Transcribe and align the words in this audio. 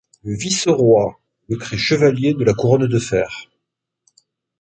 Le 0.23 0.33
vice-roi 0.35 1.19
le 1.47 1.57
crée 1.57 1.77
chevalier 1.77 2.33
de 2.33 2.43
la 2.43 2.55
Couronne 2.55 2.87
de 2.87 2.97
fer. 2.97 3.45